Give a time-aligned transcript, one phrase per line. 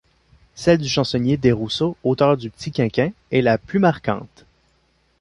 [0.55, 4.45] Celle du chansonnier Desrousseaux auteur du P’tit Quinquin est la plus marquante.